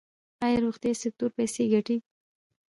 [0.45, 1.97] آیا روغتیايي سکتور پیسې ګټي؟